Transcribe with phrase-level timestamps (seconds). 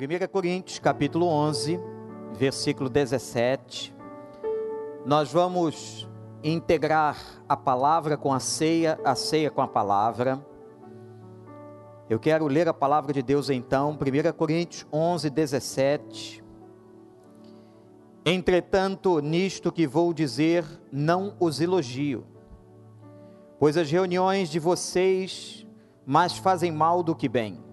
[0.00, 1.78] 1 Coríntios, capítulo 11,
[2.32, 3.94] versículo 17.
[5.04, 6.08] Nós vamos
[6.42, 10.42] integrar a palavra com a ceia, a ceia com a palavra.
[12.08, 16.42] Eu quero ler a palavra de Deus então, 1 Coríntios 11, 17.
[18.24, 22.24] Entretanto, nisto que vou dizer, não os elogio,
[23.58, 25.66] pois as reuniões de vocês
[26.06, 27.68] mais fazem mal do que bem.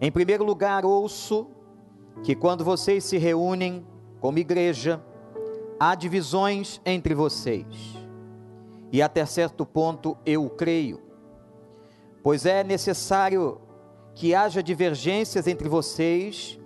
[0.00, 1.46] Em primeiro lugar, ouço
[2.22, 3.86] que quando vocês se reúnem
[4.20, 5.02] como igreja,
[5.78, 7.66] há divisões entre vocês.
[8.92, 11.00] E até certo ponto eu creio,
[12.22, 13.60] pois é necessário
[14.14, 16.58] que haja divergências entre vocês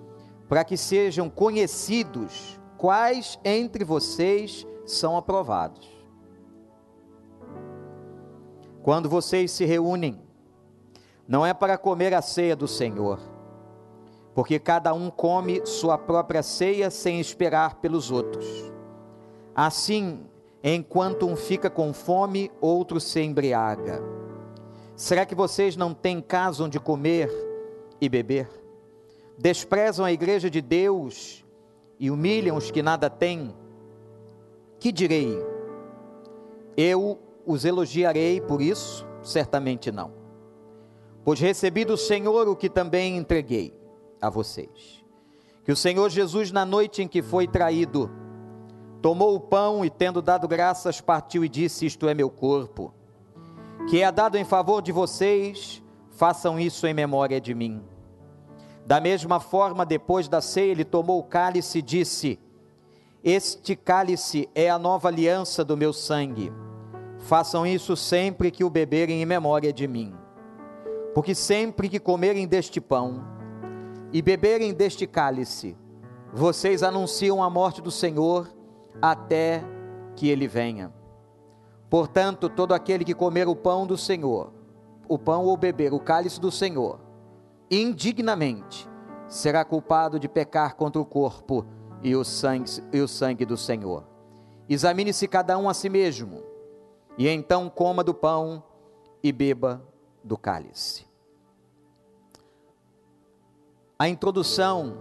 [0.48, 5.88] para que sejam conhecidos quais entre vocês são aprovados.
[8.82, 10.27] Quando vocês se reúnem,
[11.28, 13.20] não é para comer a ceia do Senhor,
[14.34, 18.46] porque cada um come sua própria ceia sem esperar pelos outros.
[19.54, 20.26] Assim,
[20.64, 24.02] enquanto um fica com fome, outro se embriaga.
[24.96, 27.30] Será que vocês não têm casa onde comer
[28.00, 28.48] e beber?
[29.36, 31.44] Desprezam a igreja de Deus
[32.00, 33.54] e humilham os que nada têm?
[34.80, 35.36] Que direi?
[36.74, 39.06] Eu os elogiarei por isso?
[39.22, 40.17] Certamente não
[41.28, 43.78] pois recebi do Senhor o que também entreguei
[44.18, 45.04] a vocês.
[45.62, 48.10] Que o Senhor Jesus, na noite em que foi traído,
[49.02, 52.94] tomou o pão e, tendo dado graças, partiu e disse: Isto é meu corpo,
[53.90, 57.82] que é dado em favor de vocês, façam isso em memória de mim.
[58.86, 62.38] Da mesma forma, depois da ceia, ele tomou o cálice e disse:
[63.22, 66.50] Este cálice é a nova aliança do meu sangue.
[67.18, 70.14] Façam isso sempre que o beberem em memória de mim.
[71.14, 73.24] Porque sempre que comerem deste pão
[74.12, 75.76] e beberem deste cálice,
[76.32, 78.48] vocês anunciam a morte do Senhor
[79.00, 79.62] até
[80.14, 80.92] que ele venha.
[81.88, 84.52] Portanto, todo aquele que comer o pão do Senhor,
[85.08, 87.00] o pão ou beber o cálice do Senhor,
[87.70, 88.88] indignamente,
[89.26, 91.66] será culpado de pecar contra o corpo
[92.02, 94.04] e o sangue, e o sangue do Senhor.
[94.68, 96.42] Examine-se cada um a si mesmo,
[97.16, 98.62] e então coma do pão
[99.22, 99.82] e beba
[100.28, 101.08] do cálice
[103.98, 104.96] a introdução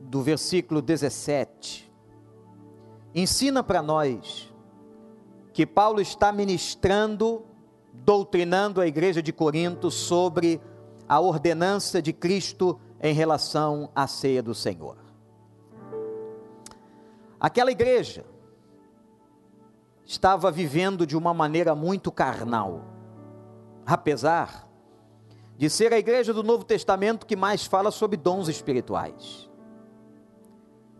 [0.00, 1.90] do versículo 17
[3.14, 4.52] ensina para nós
[5.52, 7.42] que Paulo está ministrando,
[7.92, 10.60] doutrinando a igreja de Corinto sobre
[11.08, 14.98] a ordenança de Cristo em relação à ceia do Senhor.
[17.40, 18.24] Aquela igreja
[20.04, 22.84] estava vivendo de uma maneira muito carnal,
[23.88, 24.68] apesar
[25.56, 29.48] de ser a igreja do Novo Testamento que mais fala sobre dons espirituais.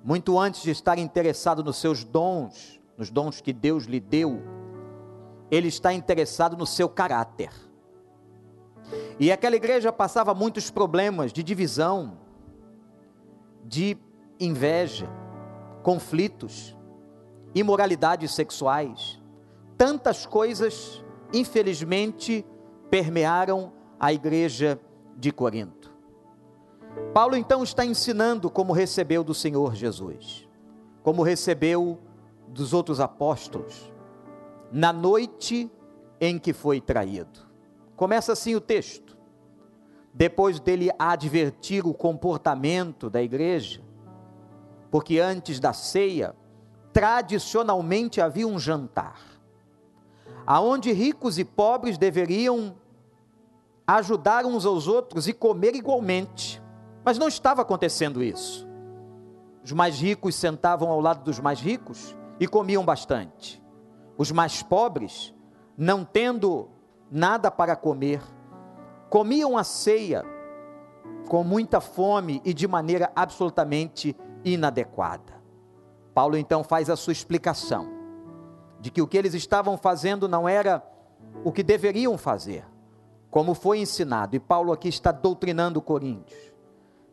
[0.02, 4.42] Muito antes de estar interessado nos seus dons, nos dons que Deus lhe deu,
[5.50, 7.50] ele está interessado no seu caráter.
[9.20, 12.16] E aquela igreja passava muitos problemas de divisão,
[13.66, 13.98] de
[14.40, 15.10] inveja,
[15.82, 16.74] conflitos,
[17.54, 19.20] imoralidades sexuais.
[19.76, 22.46] Tantas coisas, infelizmente,
[22.90, 24.80] permearam a igreja
[25.16, 25.92] de Corinto.
[27.12, 30.48] Paulo então está ensinando como recebeu do Senhor Jesus,
[31.02, 31.98] como recebeu
[32.48, 33.92] dos outros apóstolos,
[34.72, 35.70] na noite
[36.20, 37.46] em que foi traído.
[37.96, 39.16] Começa assim o texto.
[40.12, 43.80] Depois dele advertir o comportamento da igreja,
[44.90, 46.34] porque antes da ceia,
[46.92, 49.20] tradicionalmente havia um jantar,
[50.50, 52.74] aonde ricos e pobres deveriam
[53.86, 56.62] ajudar uns aos outros e comer igualmente.
[57.04, 58.66] Mas não estava acontecendo isso.
[59.62, 63.62] Os mais ricos sentavam ao lado dos mais ricos e comiam bastante.
[64.16, 65.34] Os mais pobres,
[65.76, 66.70] não tendo
[67.10, 68.22] nada para comer,
[69.10, 70.24] comiam a ceia
[71.28, 75.42] com muita fome e de maneira absolutamente inadequada.
[76.14, 77.97] Paulo então faz a sua explicação
[78.80, 80.82] de que o que eles estavam fazendo não era
[81.44, 82.64] o que deveriam fazer
[83.30, 86.52] como foi ensinado, e Paulo aqui está doutrinando Coríntios,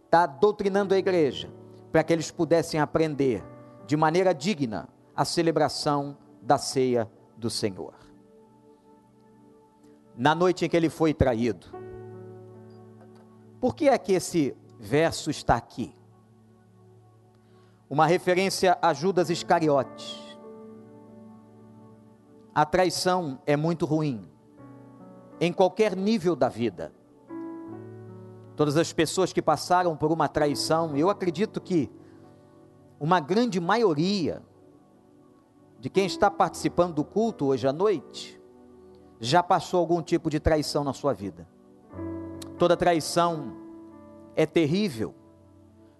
[0.05, 1.51] está doutrinando a igreja,
[1.91, 3.43] para que eles pudessem aprender
[3.85, 7.93] de maneira digna a celebração da ceia do Senhor.
[10.15, 11.67] Na noite em que ele foi traído,
[13.59, 15.93] por que é que esse verso está aqui?
[17.89, 20.24] Uma referência a Judas Iscariotes.
[22.55, 24.25] A traição é muito ruim
[25.41, 26.93] em qualquer nível da vida.
[28.55, 31.91] todas as pessoas que passaram por uma traição, eu acredito que
[32.97, 34.41] uma grande maioria
[35.77, 38.41] de quem está participando do culto hoje à noite
[39.19, 41.45] já passou algum tipo de traição na sua vida.
[42.57, 43.57] Toda traição
[44.33, 45.13] é terrível,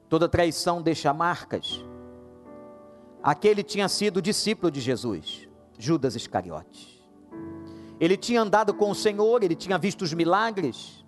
[0.08, 1.84] toda traição deixa marcas.
[3.22, 7.04] Aquele tinha sido discípulo de Jesus, Judas Iscariotes.
[8.00, 11.06] Ele tinha andado com o Senhor, ele tinha visto os milagres,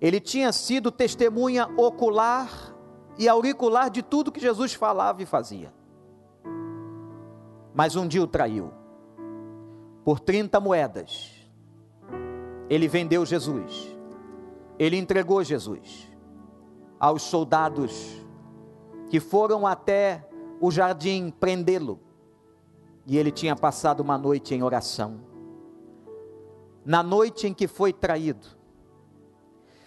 [0.00, 2.74] ele tinha sido testemunha ocular
[3.18, 5.72] e auricular de tudo que Jesus falava e fazia.
[7.74, 8.72] Mas um dia o traiu.
[10.04, 11.38] Por 30 moedas,
[12.70, 13.94] ele vendeu Jesus.
[14.78, 16.08] Ele entregou Jesus
[16.98, 18.24] aos soldados
[19.08, 20.28] que foram até
[20.60, 22.00] o jardim prendê-lo.
[23.08, 25.18] E ele tinha passado uma noite em oração.
[26.84, 28.46] Na noite em que foi traído.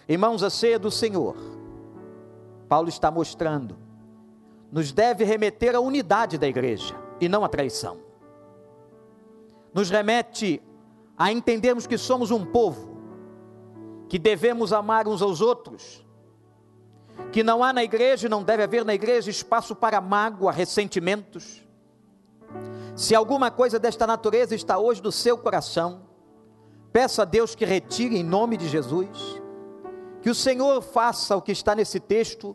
[0.08, 1.36] Irmãos, a ceia do Senhor,
[2.68, 3.78] Paulo está mostrando,
[4.72, 7.98] nos deve remeter à unidade da igreja e não à traição.
[9.72, 10.60] Nos remete
[11.16, 12.90] a entendermos que somos um povo,
[14.08, 16.04] que devemos amar uns aos outros,
[17.30, 21.62] que não há na igreja e não deve haver na igreja espaço para mágoa, ressentimentos.
[22.94, 26.02] Se alguma coisa desta natureza está hoje no seu coração,
[26.92, 29.40] peça a Deus que retire em nome de Jesus,
[30.20, 32.54] que o Senhor faça o que está nesse texto,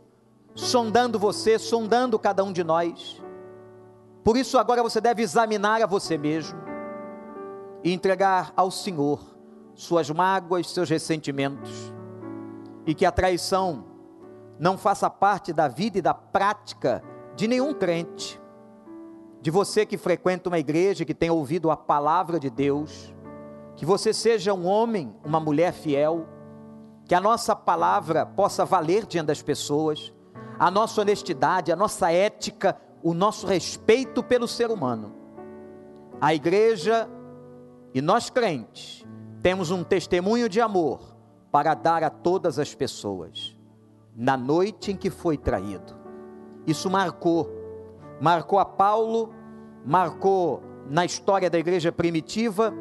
[0.55, 3.21] sondando você, sondando cada um de nós.
[4.23, 6.59] Por isso agora você deve examinar a você mesmo
[7.83, 9.19] e entregar ao Senhor
[9.73, 11.93] suas mágoas, seus ressentimentos,
[12.85, 13.85] e que a traição
[14.59, 17.03] não faça parte da vida e da prática
[17.35, 18.41] de nenhum crente,
[19.47, 23.15] de você que frequenta uma igreja, que tem ouvido a palavra de Deus,
[23.77, 26.27] que você seja um homem, uma mulher fiel,
[27.05, 30.13] que a nossa palavra possa valer diante das pessoas,
[30.59, 35.15] a nossa honestidade, a nossa ética, o nosso respeito pelo ser humano.
[36.19, 37.09] A igreja
[37.93, 39.05] e nós crentes
[39.41, 40.99] temos um testemunho de amor
[41.53, 43.57] para dar a todas as pessoas
[44.13, 45.95] na noite em que foi traído.
[46.67, 47.49] Isso marcou,
[48.19, 49.36] marcou a Paulo,
[49.87, 52.73] marcou na história da igreja primitiva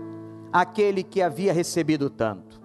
[0.52, 2.60] aquele que havia recebido tanto.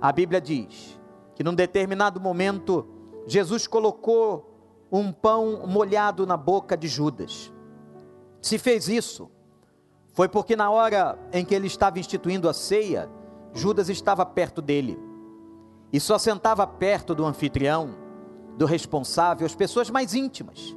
[0.00, 1.00] A Bíblia diz
[1.34, 2.86] que num determinado momento
[3.26, 4.48] Jesus colocou
[4.90, 7.52] um pão molhado na boca de Judas.
[8.40, 9.28] Se fez isso,
[10.12, 13.10] foi porque na hora em que ele estava instituindo a ceia,
[13.52, 14.96] Judas estava perto dele
[15.92, 17.96] e só sentava perto do anfitrião
[18.56, 20.76] do responsável, as pessoas mais íntimas,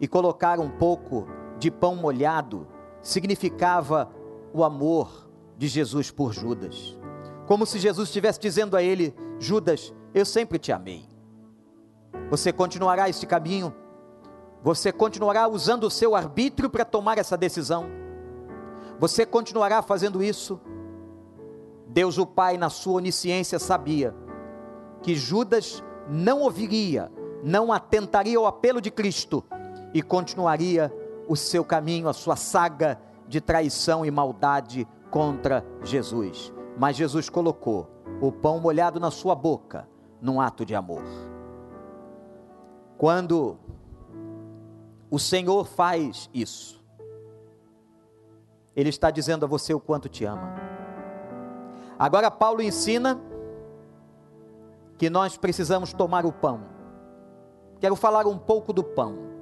[0.00, 1.28] e colocar um pouco
[1.58, 2.66] de pão molhado
[3.02, 4.10] significava
[4.52, 6.96] o amor de Jesus por Judas.
[7.46, 11.06] Como se Jesus estivesse dizendo a ele: Judas, eu sempre te amei.
[12.30, 13.74] Você continuará este caminho?
[14.62, 17.86] Você continuará usando o seu arbítrio para tomar essa decisão?
[18.98, 20.60] Você continuará fazendo isso?
[21.86, 24.14] Deus, o Pai, na sua onisciência, sabia
[25.02, 27.12] que Judas não ouviria,
[27.42, 29.44] não atentaria ao apelo de Cristo
[29.92, 30.92] e continuaria
[31.28, 36.52] o seu caminho, a sua saga de traição e maldade contra Jesus.
[36.78, 37.88] Mas Jesus colocou
[38.20, 39.88] o pão molhado na sua boca
[40.20, 41.02] num ato de amor.
[42.96, 43.58] Quando
[45.10, 46.82] o Senhor faz isso,
[48.74, 50.54] Ele está dizendo a você o quanto te ama.
[51.98, 53.20] Agora, Paulo ensina
[54.98, 56.62] que nós precisamos tomar o pão.
[57.80, 59.33] Quero falar um pouco do pão.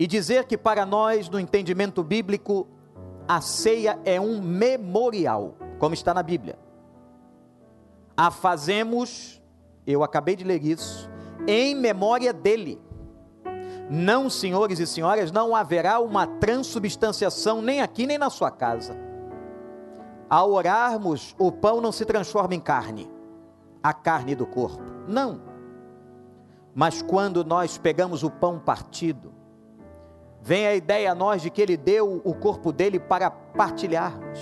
[0.00, 2.66] E dizer que para nós, no entendimento bíblico,
[3.28, 6.58] a ceia é um memorial, como está na Bíblia.
[8.16, 9.42] A fazemos,
[9.86, 11.10] eu acabei de ler isso,
[11.46, 12.80] em memória dele.
[13.90, 18.96] Não, senhores e senhoras, não haverá uma transubstanciação nem aqui nem na sua casa.
[20.30, 23.10] Ao orarmos, o pão não se transforma em carne
[23.82, 24.82] a carne do corpo.
[25.06, 25.42] Não.
[26.74, 29.39] Mas quando nós pegamos o pão partido,
[30.40, 34.38] vem a ideia a nós de que ele deu o corpo dele para partilharmos.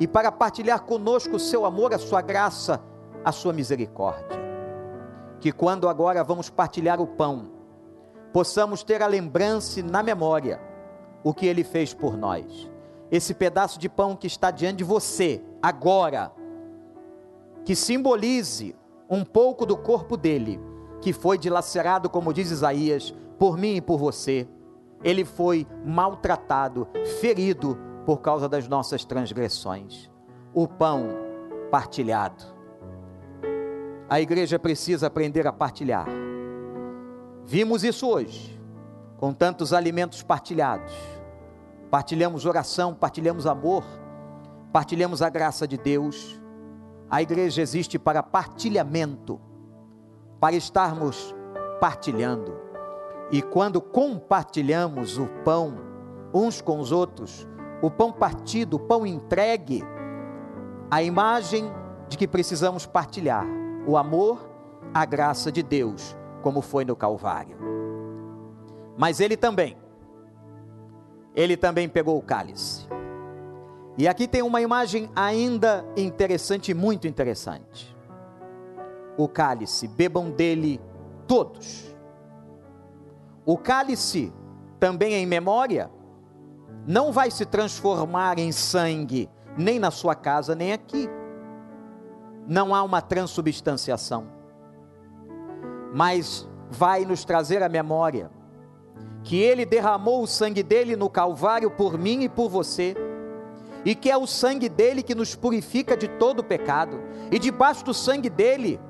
[0.00, 2.80] E para partilhar conosco o seu amor, a sua graça,
[3.24, 4.38] a sua misericórdia.
[5.40, 7.50] Que quando agora vamos partilhar o pão,
[8.32, 10.60] possamos ter a lembrança na memória
[11.22, 12.70] o que ele fez por nós.
[13.10, 16.32] Esse pedaço de pão que está diante de você, agora,
[17.64, 18.76] que simbolize
[19.10, 20.60] um pouco do corpo dele,
[21.00, 24.46] que foi dilacerado, como diz Isaías, por mim e por você.
[25.02, 26.88] Ele foi maltratado,
[27.20, 30.10] ferido por causa das nossas transgressões.
[30.52, 31.08] O pão
[31.70, 32.42] partilhado.
[34.08, 36.06] a igreja precisa aprender a partilhar.
[37.44, 38.58] Vimos isso hoje,
[39.18, 40.92] com tantos alimentos partilhados.
[41.90, 43.84] Partilhamos oração, partilhamos amor,
[44.72, 46.40] partilhamos a graça de Deus.
[47.10, 49.40] A igreja existe para partilhamento,
[50.40, 51.34] para estarmos
[51.80, 52.67] partilhando.
[53.30, 55.74] E quando compartilhamos o pão
[56.32, 57.46] uns com os outros,
[57.82, 59.82] o pão partido, o pão entregue,
[60.90, 61.70] a imagem
[62.08, 63.46] de que precisamos partilhar
[63.86, 64.48] o amor,
[64.94, 67.56] a graça de Deus, como foi no Calvário.
[68.96, 69.76] Mas ele também,
[71.34, 72.88] ele também pegou o cálice.
[73.98, 77.96] E aqui tem uma imagem ainda interessante, muito interessante.
[79.16, 80.80] O cálice, bebam dele
[81.26, 81.96] todos.
[83.48, 84.32] O cálice,
[84.78, 85.90] também em memória,
[86.86, 91.08] não vai se transformar em sangue, nem na sua casa, nem aqui.
[92.46, 94.38] Não há uma transubstanciação
[95.92, 98.30] mas vai nos trazer a memória
[99.24, 102.94] que ele derramou o sangue dele no Calvário por mim e por você,
[103.84, 107.00] e que é o sangue dele que nos purifica de todo pecado,
[107.30, 108.80] e debaixo do sangue dele,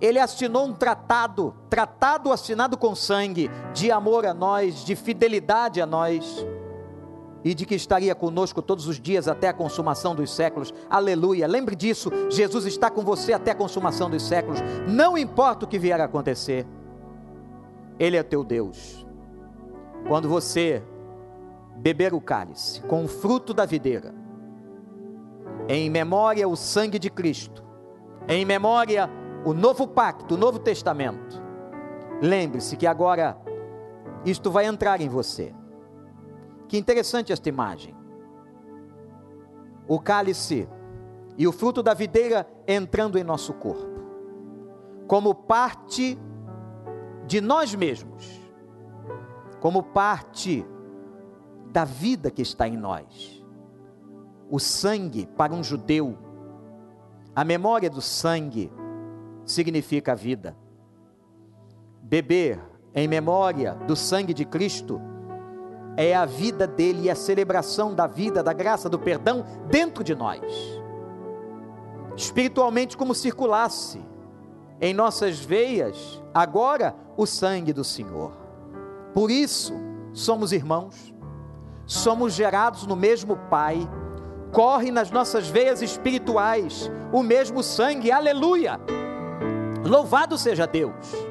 [0.00, 5.86] ele assinou um tratado, tratado assinado com sangue, de amor a nós, de fidelidade a
[5.86, 6.46] nós
[7.44, 10.72] e de que estaria conosco todos os dias até a consumação dos séculos.
[10.90, 11.46] Aleluia.
[11.46, 14.60] Lembre disso, Jesus está com você até a consumação dos séculos.
[14.86, 16.66] Não importa o que vier a acontecer.
[17.98, 19.06] Ele é teu Deus.
[20.06, 20.82] Quando você
[21.76, 24.14] beber o cálice com o fruto da videira,
[25.68, 27.64] em memória o sangue de Cristo,
[28.28, 29.08] em memória
[29.44, 31.42] o novo pacto, o novo testamento.
[32.20, 33.40] Lembre-se que agora
[34.24, 35.54] isto vai entrar em você.
[36.66, 37.96] Que interessante esta imagem.
[39.86, 40.68] O cálice
[41.36, 44.02] e o fruto da videira entrando em nosso corpo,
[45.06, 46.18] como parte
[47.26, 48.40] de nós mesmos,
[49.60, 50.66] como parte
[51.70, 53.42] da vida que está em nós.
[54.50, 56.18] O sangue para um judeu,
[57.34, 58.72] a memória do sangue
[59.50, 60.56] significa vida.
[62.02, 62.60] Beber
[62.94, 65.00] em memória do sangue de Cristo
[65.96, 70.14] é a vida dele e a celebração da vida, da graça, do perdão dentro de
[70.14, 70.40] nós.
[72.16, 74.00] Espiritualmente, como circulasse
[74.80, 78.32] em nossas veias agora o sangue do Senhor.
[79.12, 79.74] Por isso,
[80.12, 81.12] somos irmãos,
[81.84, 83.88] somos gerados no mesmo Pai,
[84.52, 88.97] corre nas nossas veias espirituais o mesmo sangue, aleluia!
[89.88, 91.28] Louvado seja Deus!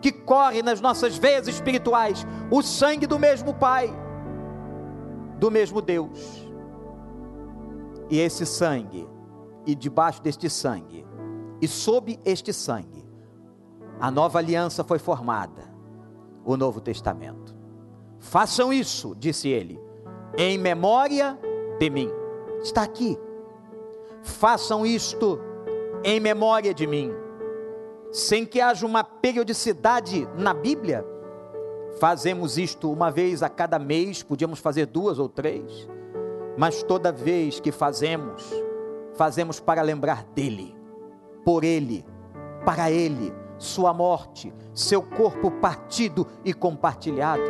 [0.00, 3.92] que corre nas nossas veias espirituais, o sangue do mesmo Pai,
[5.38, 6.46] do mesmo Deus.
[8.10, 9.08] E esse sangue,
[9.66, 11.06] e debaixo deste sangue,
[11.60, 13.06] e sob este sangue,
[14.00, 15.68] a nova aliança foi formada,
[16.44, 17.56] o Novo Testamento.
[18.18, 19.80] Façam isso, disse ele,
[20.36, 21.38] em memória
[21.78, 22.10] de mim.
[22.62, 23.18] Está aqui.
[24.22, 25.38] Façam isto
[26.04, 27.12] em memória de mim
[28.10, 31.04] sem que haja uma periodicidade na Bíblia.
[32.00, 35.88] Fazemos isto uma vez a cada mês, podíamos fazer duas ou três,
[36.56, 38.44] mas toda vez que fazemos,
[39.14, 40.76] fazemos para lembrar dele,
[41.44, 42.04] por ele,
[42.64, 47.42] para ele, sua morte, seu corpo partido e compartilhado,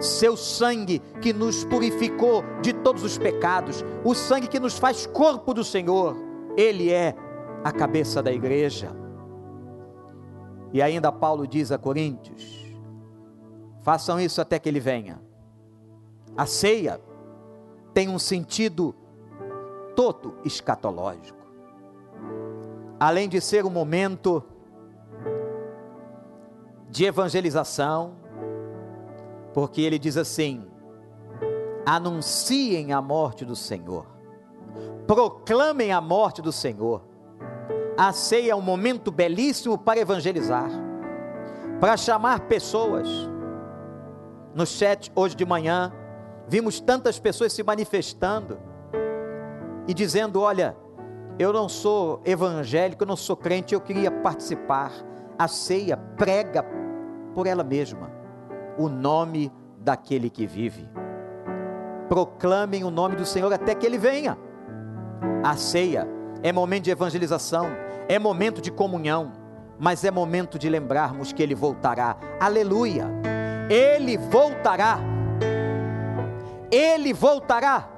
[0.00, 5.54] seu sangue que nos purificou de todos os pecados, o sangue que nos faz corpo
[5.54, 6.14] do Senhor,
[6.56, 7.14] ele é
[7.64, 9.03] a cabeça da igreja.
[10.74, 12.66] E ainda Paulo diz a Coríntios:
[13.80, 15.22] façam isso até que ele venha.
[16.36, 17.00] A ceia
[17.94, 18.92] tem um sentido
[19.94, 21.38] todo escatológico.
[22.98, 24.42] Além de ser um momento
[26.90, 28.16] de evangelização,
[29.52, 30.66] porque ele diz assim:
[31.86, 34.06] anunciem a morte do Senhor,
[35.06, 37.13] proclamem a morte do Senhor
[37.96, 40.70] a ceia é um momento belíssimo para evangelizar,
[41.80, 43.08] para chamar pessoas.
[44.54, 45.92] No chat hoje de manhã,
[46.48, 48.58] vimos tantas pessoas se manifestando
[49.86, 50.76] e dizendo: Olha,
[51.38, 54.92] eu não sou evangélico, eu não sou crente, eu queria participar.
[55.36, 56.64] A ceia prega
[57.34, 58.10] por ela mesma
[58.78, 60.88] o nome daquele que vive.
[62.08, 64.38] Proclamem o nome do Senhor até que ele venha.
[65.42, 66.08] A ceia
[66.42, 67.66] é momento de evangelização,
[68.08, 69.32] é momento de comunhão,
[69.78, 72.16] mas é momento de lembrarmos que Ele voltará.
[72.40, 73.06] Aleluia!
[73.68, 74.98] Ele voltará.
[76.70, 77.88] Ele voltará.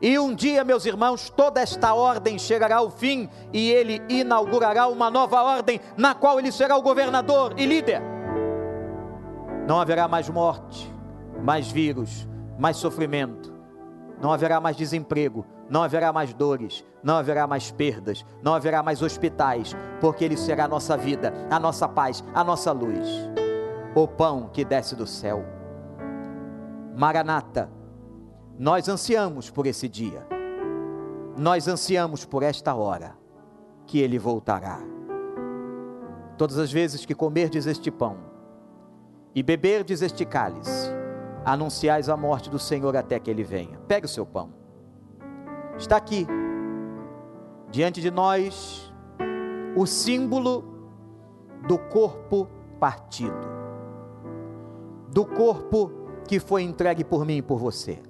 [0.00, 5.08] E um dia, meus irmãos, toda esta ordem chegará ao fim e ele inaugurará uma
[5.08, 8.02] nova ordem, na qual ele será o governador e líder.
[9.68, 10.92] Não haverá mais morte,
[11.40, 12.26] mais vírus,
[12.58, 13.54] mais sofrimento,
[14.20, 19.02] não haverá mais desemprego, não haverá mais dores, não haverá mais perdas, não haverá mais
[19.02, 23.08] hospitais, porque Ele será a nossa vida, a nossa paz, a nossa luz,
[23.94, 25.44] o pão que desce do céu.
[26.96, 27.70] Maranata,
[28.58, 30.26] nós ansiamos por esse dia,
[31.36, 33.16] nós ansiamos por esta hora
[33.86, 34.78] que Ele voltará.
[36.36, 38.18] Todas as vezes que comerdes este pão
[39.34, 40.90] e beberdes este cálice,
[41.44, 43.78] anunciais a morte do Senhor até que Ele venha.
[43.88, 44.61] Pegue o seu pão
[45.76, 46.26] está aqui,
[47.70, 48.92] diante de nós,
[49.76, 50.64] o símbolo
[51.66, 52.48] do corpo
[52.78, 53.48] partido,
[55.08, 55.90] do corpo
[56.26, 58.00] que foi entregue por mim e por você,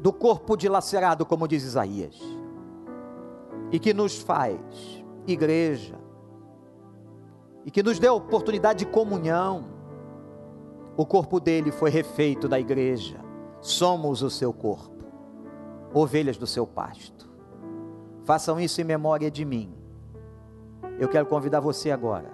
[0.00, 2.18] do corpo dilacerado, como diz Isaías,
[3.72, 4.58] e que nos faz
[5.26, 5.98] igreja,
[7.66, 9.76] e que nos deu oportunidade de comunhão.
[10.96, 13.20] O corpo dele foi refeito da igreja,
[13.60, 14.97] somos o seu corpo
[15.92, 17.28] ovelhas do seu pasto.
[18.24, 19.72] Façam isso em memória de mim.
[20.98, 22.30] Eu quero convidar você agora,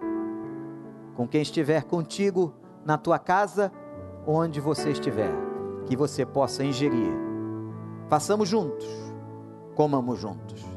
[1.15, 3.71] com quem estiver contigo na tua casa,
[4.27, 5.31] onde você estiver,
[5.87, 7.13] que você possa ingerir.
[8.09, 8.87] Façamos juntos,
[9.75, 10.74] comamos juntos.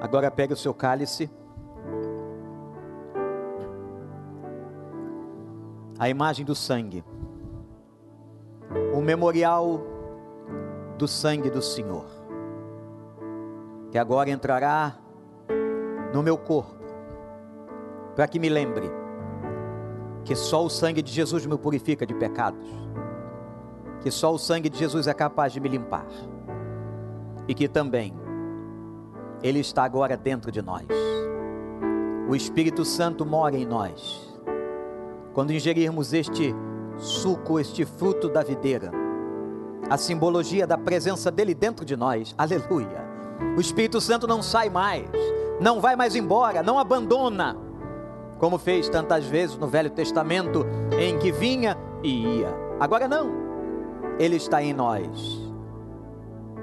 [0.00, 1.30] Agora pegue o seu cálice.
[5.98, 7.02] A imagem do sangue.
[8.94, 9.80] O memorial
[10.98, 12.04] do sangue do Senhor.
[13.90, 14.96] Que agora entrará
[16.12, 16.76] no meu corpo.
[18.14, 18.90] Para que me lembre
[20.24, 22.66] que só o sangue de Jesus me purifica de pecados.
[24.00, 26.06] Que só o sangue de Jesus é capaz de me limpar.
[27.48, 28.25] E que também
[29.42, 30.86] ele está agora dentro de nós.
[32.28, 34.34] O Espírito Santo mora em nós.
[35.32, 36.54] Quando ingerirmos este
[36.96, 38.90] suco, este fruto da videira,
[39.88, 43.06] a simbologia da presença dele dentro de nós, aleluia.
[43.56, 45.08] O Espírito Santo não sai mais,
[45.60, 47.56] não vai mais embora, não abandona,
[48.38, 50.66] como fez tantas vezes no Velho Testamento,
[50.98, 52.52] em que vinha e ia.
[52.80, 53.30] Agora não,
[54.18, 55.40] ele está em nós.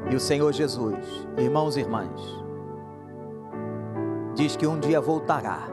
[0.09, 2.42] E o Senhor Jesus, irmãos e irmãs,
[4.35, 5.67] diz que um dia voltará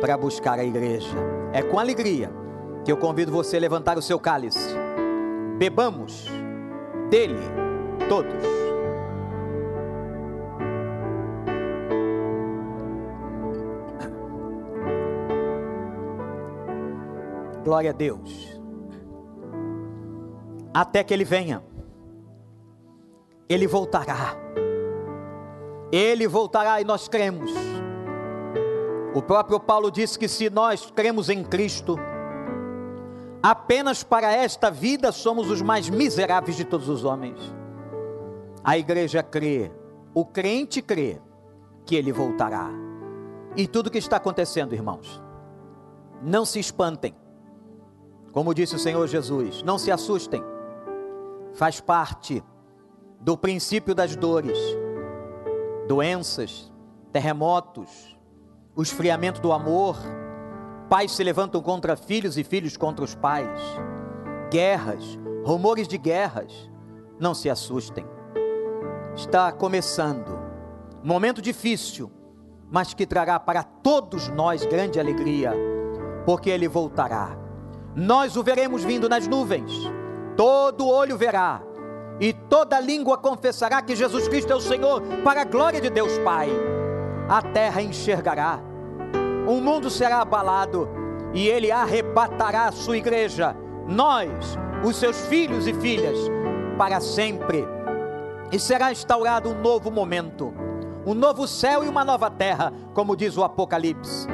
[0.00, 1.16] para buscar a igreja.
[1.52, 2.30] É com alegria
[2.84, 4.74] que eu convido você a levantar o seu cálice.
[5.58, 6.26] Bebamos
[7.10, 7.38] dele
[8.08, 8.58] todos.
[17.64, 18.58] Glória a Deus.
[20.72, 21.62] Até que ele venha,
[23.48, 24.36] ele voltará
[25.90, 27.50] ele voltará e nós cremos.
[29.14, 31.98] O próprio Paulo disse que se nós cremos em Cristo,
[33.42, 37.38] apenas para esta vida somos os mais miseráveis de todos os homens.
[38.62, 39.72] A igreja crê,
[40.14, 41.20] o crente crê
[41.86, 42.68] que ele voltará.
[43.56, 45.22] E tudo que está acontecendo, irmãos,
[46.22, 47.16] não se espantem.
[48.30, 50.44] Como disse o Senhor Jesus, não se assustem.
[51.54, 52.44] Faz parte
[53.20, 54.58] do princípio das dores
[55.88, 56.70] doenças,
[57.10, 58.16] terremotos,
[58.76, 59.96] o esfriamento do amor,
[60.88, 63.60] pais se levantam contra filhos e filhos contra os pais,
[64.50, 66.70] guerras, rumores de guerras.
[67.18, 68.06] Não se assustem.
[69.16, 70.38] Está começando.
[71.02, 72.12] Momento difícil,
[72.70, 75.52] mas que trará para todos nós grande alegria,
[76.24, 77.36] porque ele voltará.
[77.96, 79.72] Nós o veremos vindo nas nuvens.
[80.36, 81.62] Todo olho verá
[82.20, 86.18] e toda língua confessará que Jesus Cristo é o Senhor, para a glória de Deus
[86.18, 86.48] Pai.
[87.28, 88.60] A terra enxergará,
[89.46, 90.88] o mundo será abalado,
[91.32, 93.54] e ele arrebatará a sua igreja,
[93.86, 96.18] nós, os seus filhos e filhas,
[96.76, 97.64] para sempre.
[98.50, 100.52] E será instaurado um novo momento,
[101.06, 104.26] um novo céu e uma nova terra, como diz o Apocalipse.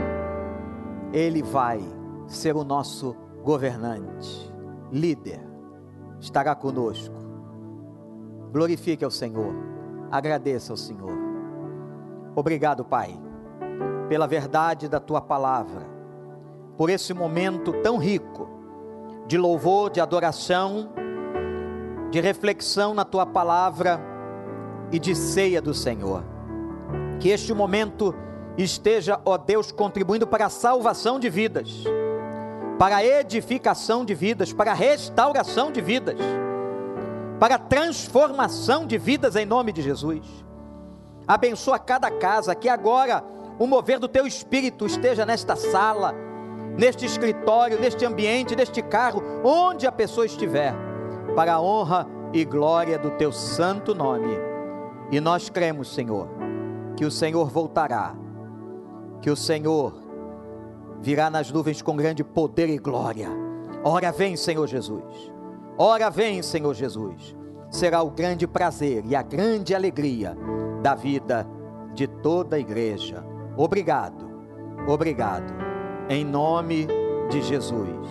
[1.12, 1.83] Ele vai
[2.27, 4.53] ser o nosso governante,
[4.90, 5.40] líder,
[6.20, 7.24] estará conosco
[8.55, 9.53] Glorifique ao Senhor.
[10.12, 11.12] Agradeça ao Senhor.
[12.37, 13.19] Obrigado, Pai,
[14.09, 15.83] pela verdade da tua palavra,
[16.77, 18.49] por esse momento tão rico
[19.27, 20.88] de louvor, de adoração
[22.14, 24.01] de reflexão na tua palavra
[24.93, 26.23] e de ceia do Senhor.
[27.19, 28.14] Que este momento
[28.57, 31.83] esteja, ó Deus, contribuindo para a salvação de vidas,
[32.79, 36.17] para a edificação de vidas, para a restauração de vidas,
[37.45, 40.25] para transformação de vidas em nome de Jesus.
[41.29, 43.23] Abençoa cada casa, que agora
[43.59, 46.15] o mover do teu espírito esteja nesta sala,
[46.75, 50.75] neste escritório, neste ambiente, neste carro, onde a pessoa estiver,
[51.37, 54.39] para a honra e glória do teu santo nome.
[55.11, 56.27] E nós cremos, Senhor,
[56.97, 58.15] que o Senhor voltará,
[59.21, 59.93] que o Senhor
[60.99, 63.29] virá nas nuvens com grande poder e glória.
[63.85, 65.34] Ora vem, Senhor Jesus.
[65.77, 67.35] Ora vem, Senhor Jesus.
[67.71, 70.37] Será o grande prazer e a grande alegria
[70.81, 71.47] da vida
[71.93, 73.25] de toda a igreja.
[73.57, 74.25] Obrigado,
[74.87, 75.53] obrigado,
[76.09, 76.87] em nome
[77.29, 78.09] de Jesus.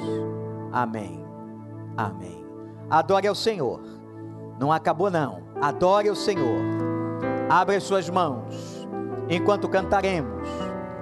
[0.72, 1.24] Amém,
[1.96, 2.46] amém.
[2.90, 3.82] Adore ao Senhor,
[4.60, 6.62] não acabou não, adore ao Senhor.
[7.50, 8.86] Abre as suas mãos
[9.30, 10.50] enquanto cantaremos,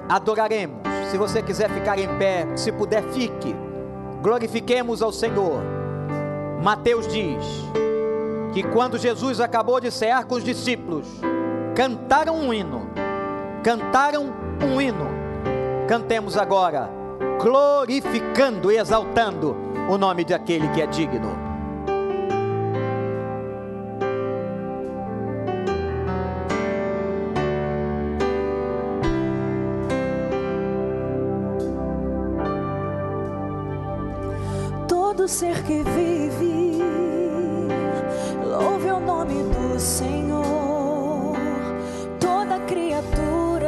[0.07, 0.81] adoraremos.
[1.09, 3.55] Se você quiser ficar em pé, se puder, fique.
[4.21, 5.80] Glorifiquemos ao Senhor.
[6.61, 7.43] Mateus diz
[8.53, 11.07] que quando Jesus acabou de cear com os discípulos,
[11.75, 12.87] cantaram um hino.
[13.63, 14.31] Cantaram
[14.63, 15.07] um hino.
[15.87, 16.87] Cantemos agora,
[17.41, 19.57] glorificando e exaltando
[19.89, 21.50] o nome de aquele que é digno.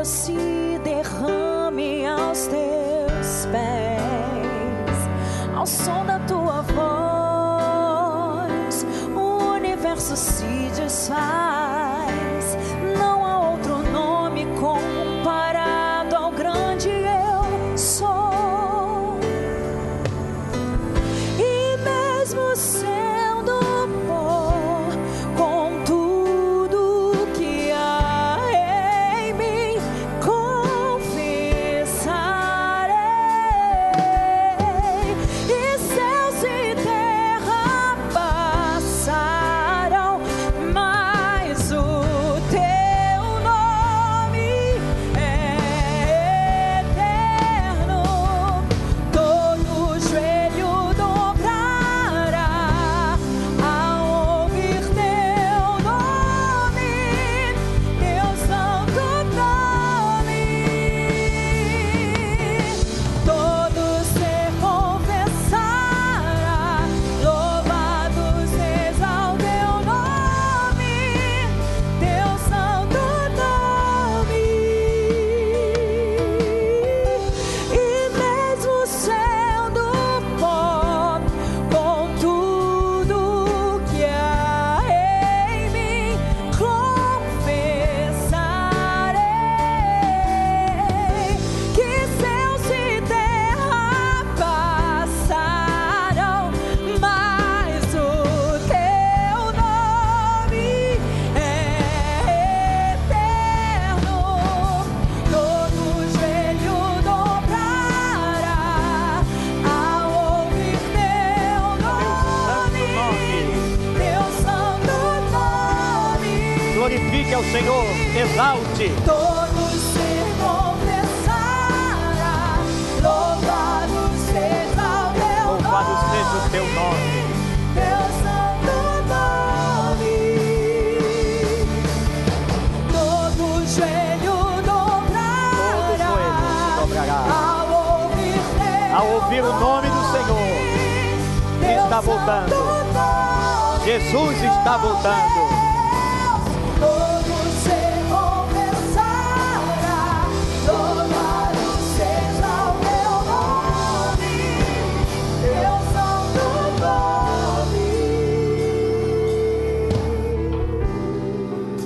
[0.04, 0.34] Se
[0.84, 4.98] derrame aos teus pés,
[5.56, 6.86] ao som da tua voz,
[9.16, 11.43] o universo se desfaz.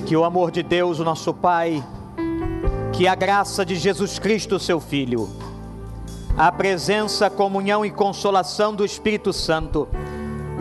[0.08, 1.84] Que o amor de Deus, o nosso Pai,
[2.93, 5.28] que a graça de Jesus Cristo, seu Filho,
[6.38, 9.86] a presença, comunhão e consolação do Espírito Santo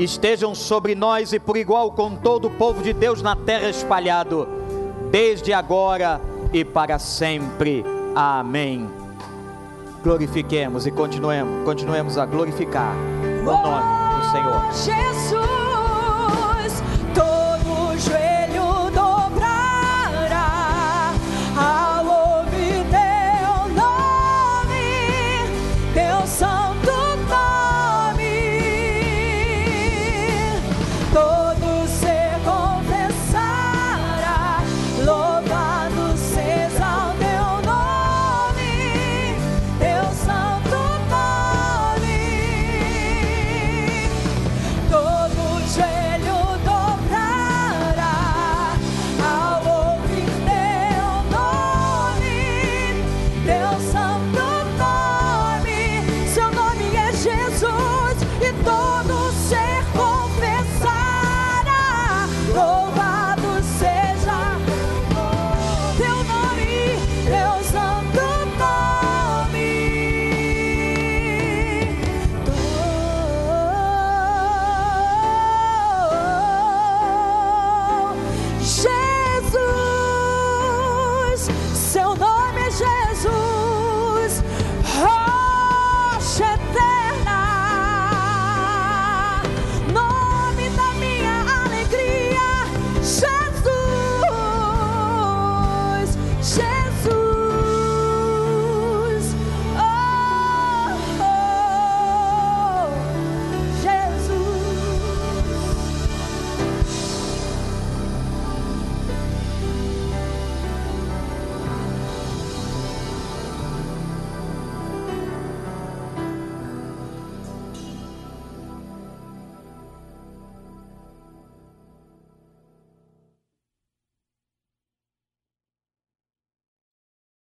[0.01, 4.49] estejam sobre nós e por igual com todo o povo de Deus na terra espalhado,
[5.13, 6.21] desde agora
[6.53, 7.85] e para sempre.
[8.17, 8.91] Amém.
[10.03, 12.97] Glorifiquemos e continuemos, continuemos a glorificar
[13.43, 14.73] o nome do Senhor.
[14.73, 15.66] Jesus.